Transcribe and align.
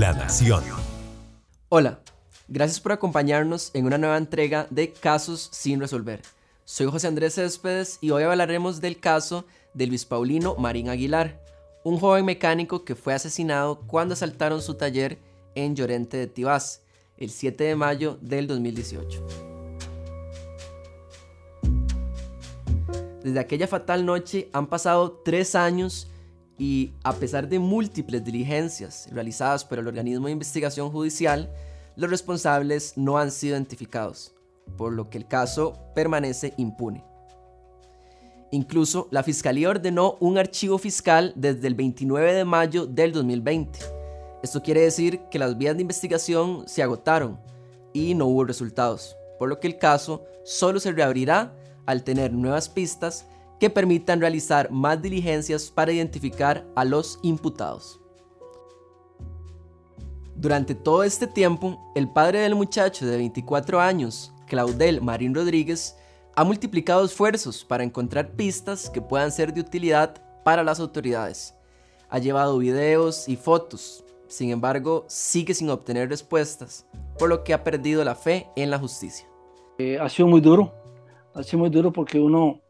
La 0.00 0.14
Nación. 0.14 0.64
Hola, 1.68 2.00
gracias 2.48 2.80
por 2.80 2.92
acompañarnos 2.92 3.70
en 3.74 3.84
una 3.84 3.98
nueva 3.98 4.16
entrega 4.16 4.66
de 4.70 4.94
Casos 4.94 5.50
sin 5.52 5.78
resolver. 5.78 6.22
Soy 6.64 6.86
José 6.86 7.06
Andrés 7.06 7.34
Céspedes 7.34 7.98
y 8.00 8.08
hoy 8.08 8.22
hablaremos 8.22 8.80
del 8.80 8.98
caso 8.98 9.44
de 9.74 9.86
Luis 9.86 10.06
Paulino 10.06 10.54
Marín 10.54 10.88
Aguilar, 10.88 11.44
un 11.84 11.98
joven 11.98 12.24
mecánico 12.24 12.82
que 12.82 12.94
fue 12.94 13.12
asesinado 13.12 13.80
cuando 13.80 14.14
asaltaron 14.14 14.62
su 14.62 14.72
taller 14.72 15.18
en 15.54 15.76
Llorente 15.76 16.16
de 16.16 16.28
Tibás, 16.28 16.80
el 17.18 17.28
7 17.28 17.62
de 17.62 17.76
mayo 17.76 18.16
del 18.22 18.46
2018. 18.46 19.26
Desde 23.22 23.38
aquella 23.38 23.68
fatal 23.68 24.06
noche 24.06 24.48
han 24.54 24.66
pasado 24.66 25.20
tres 25.22 25.54
años 25.54 26.10
y 26.60 26.92
a 27.04 27.14
pesar 27.14 27.48
de 27.48 27.58
múltiples 27.58 28.22
diligencias 28.22 29.08
realizadas 29.10 29.64
por 29.64 29.78
el 29.78 29.88
organismo 29.88 30.26
de 30.26 30.32
investigación 30.32 30.90
judicial, 30.90 31.50
los 31.96 32.10
responsables 32.10 32.92
no 32.98 33.16
han 33.16 33.30
sido 33.30 33.56
identificados, 33.56 34.34
por 34.76 34.92
lo 34.92 35.08
que 35.08 35.16
el 35.16 35.26
caso 35.26 35.78
permanece 35.94 36.52
impune. 36.58 37.02
Incluso 38.50 39.08
la 39.10 39.22
Fiscalía 39.22 39.70
ordenó 39.70 40.18
un 40.20 40.36
archivo 40.36 40.76
fiscal 40.76 41.32
desde 41.34 41.66
el 41.66 41.74
29 41.74 42.34
de 42.34 42.44
mayo 42.44 42.84
del 42.84 43.12
2020. 43.12 43.78
Esto 44.42 44.62
quiere 44.62 44.82
decir 44.82 45.22
que 45.30 45.38
las 45.38 45.56
vías 45.56 45.76
de 45.76 45.82
investigación 45.82 46.64
se 46.68 46.82
agotaron 46.82 47.40
y 47.94 48.12
no 48.14 48.26
hubo 48.26 48.44
resultados, 48.44 49.16
por 49.38 49.48
lo 49.48 49.60
que 49.60 49.66
el 49.66 49.78
caso 49.78 50.26
solo 50.44 50.78
se 50.78 50.92
reabrirá 50.92 51.54
al 51.86 52.04
tener 52.04 52.34
nuevas 52.34 52.68
pistas 52.68 53.24
que 53.60 53.70
permitan 53.70 54.20
realizar 54.20 54.70
más 54.70 55.00
diligencias 55.00 55.70
para 55.70 55.92
identificar 55.92 56.66
a 56.74 56.84
los 56.84 57.20
imputados. 57.22 58.00
Durante 60.34 60.74
todo 60.74 61.04
este 61.04 61.26
tiempo, 61.26 61.78
el 61.94 62.10
padre 62.10 62.40
del 62.40 62.54
muchacho 62.54 63.06
de 63.06 63.18
24 63.18 63.78
años, 63.78 64.32
Claudel 64.46 65.02
Marín 65.02 65.34
Rodríguez, 65.34 65.94
ha 66.34 66.44
multiplicado 66.44 67.04
esfuerzos 67.04 67.62
para 67.62 67.84
encontrar 67.84 68.32
pistas 68.32 68.88
que 68.88 69.02
puedan 69.02 69.30
ser 69.30 69.52
de 69.52 69.60
utilidad 69.60 70.22
para 70.42 70.64
las 70.64 70.80
autoridades. 70.80 71.54
Ha 72.08 72.18
llevado 72.18 72.56
videos 72.56 73.28
y 73.28 73.36
fotos, 73.36 74.02
sin 74.26 74.50
embargo, 74.50 75.04
sigue 75.06 75.52
sin 75.52 75.68
obtener 75.68 76.08
respuestas, 76.08 76.86
por 77.18 77.28
lo 77.28 77.44
que 77.44 77.52
ha 77.52 77.62
perdido 77.62 78.02
la 78.02 78.14
fe 78.14 78.46
en 78.56 78.70
la 78.70 78.78
justicia. 78.78 79.28
Eh, 79.76 79.98
ha 80.00 80.08
sido 80.08 80.28
muy 80.28 80.40
duro, 80.40 80.72
ha 81.34 81.42
sido 81.42 81.58
muy 81.58 81.68
duro 81.68 81.92
porque 81.92 82.18
uno 82.18 82.62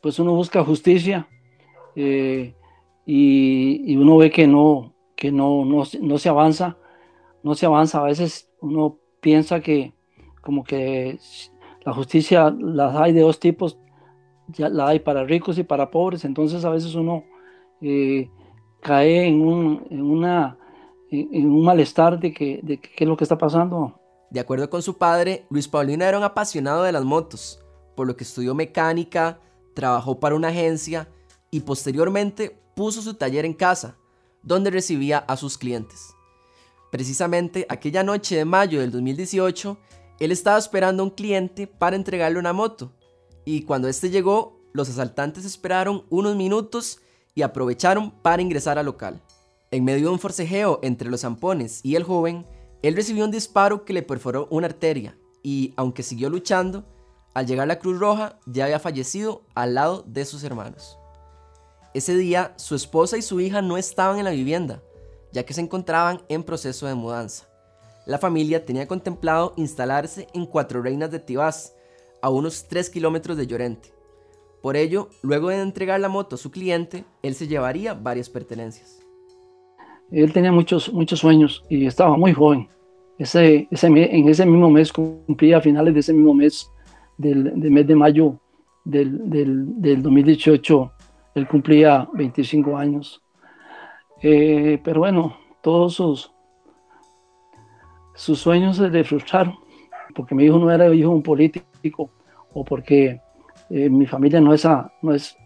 pues 0.00 0.18
uno 0.18 0.32
busca 0.34 0.64
justicia 0.64 1.28
eh, 1.96 2.54
y, 3.06 3.96
uno 3.96 4.16
ve 4.16 4.30
que 4.30 4.46
no, 4.46 4.94
que 5.16 5.32
no, 5.32 5.64
no, 5.64 5.84
no, 6.00 6.18
se 6.18 6.28
avanza, 6.28 6.76
no 7.42 7.54
se 7.54 7.66
avanza. 7.66 8.00
A 8.00 8.04
veces 8.04 8.48
uno 8.60 8.98
piensa 9.20 9.60
que 9.60 9.92
como 10.40 10.64
que 10.64 11.18
la 11.84 11.92
justicia 11.92 12.54
las 12.58 12.96
hay 12.96 13.12
de 13.12 13.20
dos 13.20 13.40
tipos, 13.40 13.78
ya 14.48 14.68
la 14.68 14.88
hay 14.88 15.00
para 15.00 15.24
ricos 15.24 15.58
y 15.58 15.64
para 15.64 15.90
pobres, 15.90 16.24
entonces 16.24 16.64
a 16.64 16.70
veces 16.70 16.94
uno 16.94 17.24
eh, 17.80 18.30
cae 18.80 19.26
en 19.26 19.40
un, 19.42 19.86
en, 19.90 20.02
una, 20.02 20.58
en 21.10 21.46
un 21.50 21.64
malestar 21.64 22.18
de 22.18 22.32
que, 22.32 22.60
de 22.62 22.78
qué 22.78 23.04
es 23.04 23.08
lo 23.08 23.16
que 23.16 23.24
está 23.24 23.38
pasando. 23.38 24.00
De 24.30 24.40
acuerdo 24.40 24.70
con 24.70 24.82
su 24.82 24.96
padre, 24.96 25.44
Luis 25.50 25.66
Paulino 25.66 26.04
era 26.04 26.16
un 26.16 26.24
apasionado 26.24 26.84
de 26.84 26.92
las 26.92 27.04
motos, 27.04 27.60
por 27.96 28.06
lo 28.06 28.16
que 28.16 28.24
estudió 28.24 28.54
mecánica, 28.54 29.40
trabajó 29.74 30.20
para 30.20 30.34
una 30.34 30.48
agencia 30.48 31.08
y 31.50 31.60
posteriormente 31.60 32.60
puso 32.74 33.02
su 33.02 33.14
taller 33.14 33.44
en 33.44 33.54
casa, 33.54 33.96
donde 34.42 34.70
recibía 34.70 35.18
a 35.18 35.36
sus 35.36 35.58
clientes. 35.58 36.14
Precisamente 36.90 37.66
aquella 37.68 38.02
noche 38.02 38.36
de 38.36 38.44
mayo 38.44 38.80
del 38.80 38.90
2018, 38.90 39.78
él 40.18 40.32
estaba 40.32 40.58
esperando 40.58 41.02
a 41.02 41.06
un 41.06 41.10
cliente 41.10 41.66
para 41.66 41.96
entregarle 41.96 42.38
una 42.38 42.52
moto, 42.52 42.92
y 43.44 43.62
cuando 43.62 43.88
este 43.88 44.10
llegó, 44.10 44.60
los 44.72 44.88
asaltantes 44.88 45.44
esperaron 45.44 46.04
unos 46.10 46.36
minutos 46.36 47.00
y 47.34 47.42
aprovecharon 47.42 48.10
para 48.10 48.42
ingresar 48.42 48.78
al 48.78 48.86
local. 48.86 49.22
En 49.70 49.84
medio 49.84 50.06
de 50.06 50.12
un 50.12 50.18
forcejeo 50.18 50.80
entre 50.82 51.10
los 51.10 51.20
zampones 51.20 51.80
y 51.84 51.94
el 51.94 52.02
joven, 52.02 52.46
él 52.82 52.96
recibió 52.96 53.24
un 53.24 53.30
disparo 53.30 53.84
que 53.84 53.92
le 53.92 54.02
perforó 54.02 54.48
una 54.50 54.66
arteria, 54.66 55.16
y 55.42 55.72
aunque 55.76 56.02
siguió 56.02 56.28
luchando, 56.28 56.84
al 57.34 57.46
llegar 57.46 57.68
la 57.68 57.78
Cruz 57.78 57.98
Roja 57.98 58.38
ya 58.46 58.64
había 58.64 58.78
fallecido 58.78 59.42
al 59.54 59.74
lado 59.74 60.04
de 60.06 60.24
sus 60.24 60.44
hermanos. 60.44 60.98
Ese 61.94 62.16
día 62.16 62.54
su 62.56 62.74
esposa 62.74 63.18
y 63.18 63.22
su 63.22 63.40
hija 63.40 63.62
no 63.62 63.76
estaban 63.76 64.18
en 64.18 64.24
la 64.24 64.30
vivienda, 64.30 64.82
ya 65.32 65.44
que 65.44 65.54
se 65.54 65.60
encontraban 65.60 66.22
en 66.28 66.42
proceso 66.42 66.86
de 66.86 66.94
mudanza. 66.94 67.48
La 68.06 68.18
familia 68.18 68.64
tenía 68.64 68.88
contemplado 68.88 69.54
instalarse 69.56 70.26
en 70.34 70.46
Cuatro 70.46 70.82
Reinas 70.82 71.10
de 71.10 71.18
Tibás, 71.18 71.74
a 72.22 72.30
unos 72.30 72.68
3 72.68 72.90
kilómetros 72.90 73.36
de 73.36 73.46
Llorente. 73.46 73.92
Por 74.62 74.76
ello, 74.76 75.08
luego 75.22 75.48
de 75.48 75.60
entregar 75.60 76.00
la 76.00 76.08
moto 76.08 76.34
a 76.34 76.38
su 76.38 76.50
cliente, 76.50 77.04
él 77.22 77.34
se 77.34 77.48
llevaría 77.48 77.94
varias 77.94 78.28
pertenencias. 78.28 79.00
Él 80.10 80.32
tenía 80.32 80.52
muchos, 80.52 80.92
muchos 80.92 81.20
sueños 81.20 81.64
y 81.68 81.86
estaba 81.86 82.16
muy 82.16 82.32
joven. 82.32 82.68
Ese, 83.18 83.68
ese, 83.70 83.86
en 83.86 84.28
ese 84.28 84.44
mismo 84.44 84.70
mes, 84.70 84.92
cumplía 84.92 85.58
a 85.58 85.60
finales 85.60 85.94
de 85.94 86.00
ese 86.00 86.12
mismo 86.12 86.34
mes, 86.34 86.70
del, 87.20 87.70
mes 87.70 87.86
de 87.86 87.94
mayo 87.94 88.38
del, 88.84 89.30
del, 89.30 90.02
2018, 90.02 90.92
él 91.34 91.46
cumplía 91.46 92.08
25 92.14 92.76
años. 92.76 93.22
Eh, 94.22 94.80
pero 94.82 95.00
bueno, 95.00 95.36
todos 95.60 95.94
sus, 95.94 96.32
sus 98.14 98.38
sueños 98.38 98.76
se 98.78 98.88
le 98.88 99.04
frustraron, 99.04 99.54
porque 100.14 100.34
mi 100.34 100.44
hijo 100.44 100.58
no 100.58 100.70
era 100.70 100.86
hijo 100.86 101.10
de 101.10 101.16
un 101.16 101.22
político 101.22 102.10
o 102.52 102.64
porque 102.64 103.20
eh, 103.68 103.88
mi 103.90 104.06
familia 104.06 104.40
no 104.40 104.54
es, 104.54 104.66
no 105.02 105.14
es, 105.14 105.36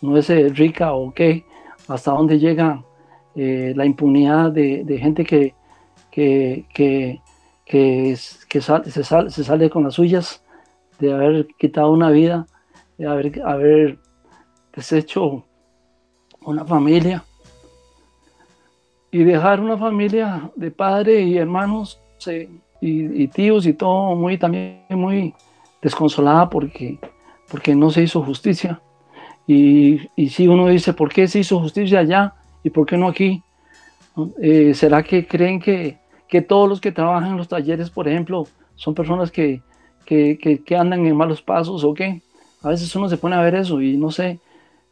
no 0.00 0.16
es 0.16 0.30
eh, 0.30 0.48
rica 0.50 0.94
o 0.94 1.12
qué, 1.12 1.44
hasta 1.88 2.12
dónde 2.12 2.38
llega 2.38 2.82
la 3.38 3.84
impunidad 3.84 4.50
de, 4.50 4.82
de 4.82 4.96
gente 4.96 5.22
que, 5.22 5.54
que, 6.10 6.64
que, 6.72 7.20
que, 7.66 8.16
se, 8.16 9.04
sale, 9.04 9.30
se 9.30 9.44
sale 9.44 9.68
con 9.68 9.84
las 9.84 9.92
suyas 9.92 10.42
de 10.98 11.12
haber 11.12 11.46
quitado 11.58 11.90
una 11.90 12.10
vida, 12.10 12.46
de 12.98 13.06
haber, 13.06 13.42
haber 13.42 13.98
deshecho 14.74 15.44
una 16.40 16.64
familia 16.64 17.24
y 19.10 19.24
dejar 19.24 19.60
una 19.60 19.76
familia 19.76 20.50
de 20.56 20.70
padre 20.70 21.22
y 21.22 21.38
hermanos 21.38 22.00
y, 22.80 23.28
tíos 23.28 23.66
y 23.66 23.72
todo 23.72 24.14
muy 24.14 24.38
también 24.38 24.84
muy 24.90 25.34
desconsolada 25.82 26.48
porque, 26.50 26.98
porque 27.50 27.74
no 27.74 27.90
se 27.90 28.02
hizo 28.02 28.22
justicia. 28.22 28.80
Y, 29.46 30.08
si 30.28 30.48
uno 30.48 30.66
dice, 30.66 30.92
¿por 30.92 31.12
qué 31.12 31.28
se 31.28 31.40
hizo 31.40 31.60
justicia 31.60 32.00
allá 32.00 32.34
y 32.62 32.70
por 32.70 32.86
qué 32.86 32.96
no 32.96 33.08
aquí? 33.08 33.42
Eh, 34.42 34.74
¿Será 34.74 35.02
que 35.02 35.26
creen 35.26 35.60
que, 35.60 35.98
que 36.28 36.42
todos 36.42 36.68
los 36.68 36.80
que 36.80 36.92
trabajan 36.92 37.30
en 37.30 37.36
los 37.36 37.48
talleres, 37.48 37.90
por 37.90 38.08
ejemplo, 38.08 38.46
son 38.74 38.94
personas 38.94 39.30
que, 40.06 40.38
que, 40.64 40.76
andan 40.76 41.04
en 41.04 41.16
malos 41.16 41.42
pasos 41.42 41.84
o 41.84 41.92
qué. 41.92 42.22
A 42.62 42.70
veces 42.70 42.94
uno 42.96 43.08
se 43.08 43.18
pone 43.18 43.36
a 43.36 43.42
ver 43.42 43.54
eso 43.56 43.82
y 43.82 43.96
no 43.96 44.10
sé, 44.10 44.38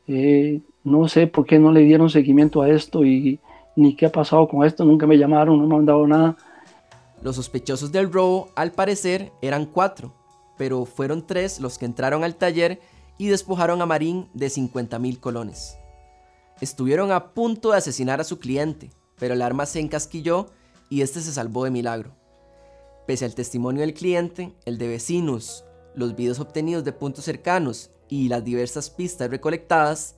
eh, 0.06 0.60
no 0.82 1.08
sé 1.08 1.26
por 1.26 1.46
qué 1.46 1.58
no 1.58 1.72
le 1.72 1.80
dieron 1.80 2.10
seguimiento 2.10 2.60
a 2.60 2.68
esto 2.68 3.04
y 3.04 3.38
ni 3.76 3.96
qué 3.96 4.06
ha 4.06 4.12
pasado 4.12 4.46
con 4.46 4.64
esto, 4.66 4.84
nunca 4.84 5.06
me 5.06 5.18
llamaron, 5.18 5.58
no 5.58 5.66
me 5.66 5.76
han 5.76 5.86
dado 5.86 6.06
nada. 6.06 6.36
Los 7.22 7.36
sospechosos 7.36 7.90
del 7.90 8.12
robo, 8.12 8.50
al 8.54 8.72
parecer, 8.72 9.32
eran 9.40 9.64
cuatro, 9.64 10.12
pero 10.58 10.84
fueron 10.84 11.26
tres 11.26 11.58
los 11.60 11.78
que 11.78 11.86
entraron 11.86 12.22
al 12.22 12.36
taller 12.36 12.80
y 13.16 13.28
despojaron 13.28 13.80
a 13.80 13.86
Marín 13.86 14.28
de 14.34 14.50
50 14.50 14.98
mil 14.98 15.18
colones. 15.20 15.78
Estuvieron 16.60 17.12
a 17.12 17.32
punto 17.32 17.70
de 17.70 17.78
asesinar 17.78 18.20
a 18.20 18.24
su 18.24 18.38
cliente, 18.38 18.90
pero 19.18 19.34
el 19.34 19.42
arma 19.42 19.66
se 19.66 19.80
encasquilló 19.80 20.48
y 20.90 21.02
este 21.02 21.20
se 21.20 21.32
salvó 21.32 21.64
de 21.64 21.70
milagro. 21.70 22.12
Pese 23.06 23.26
al 23.26 23.34
testimonio 23.34 23.82
del 23.82 23.92
cliente, 23.92 24.54
el 24.64 24.78
de 24.78 24.88
vecinos, 24.88 25.66
los 25.94 26.16
videos 26.16 26.40
obtenidos 26.40 26.84
de 26.84 26.92
puntos 26.92 27.24
cercanos 27.24 27.90
y 28.08 28.28
las 28.28 28.42
diversas 28.44 28.88
pistas 28.88 29.30
recolectadas, 29.30 30.16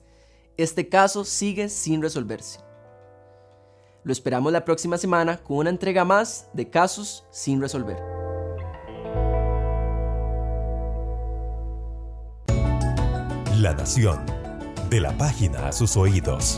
este 0.55 0.87
caso 0.87 1.25
sigue 1.25 1.69
sin 1.69 2.01
resolverse. 2.01 2.59
Lo 4.03 4.13
esperamos 4.13 4.53
la 4.53 4.63
próxima 4.63 4.97
semana 4.97 5.37
con 5.37 5.57
una 5.57 5.69
entrega 5.69 6.05
más 6.05 6.49
de 6.53 6.69
casos 6.69 7.25
sin 7.29 7.59
resolver. 7.59 7.97
La 13.57 13.73
Nación, 13.73 14.25
de 14.89 15.01
la 15.01 15.17
página 15.17 15.67
a 15.67 15.73
sus 15.73 15.97
oídos. 15.97 16.57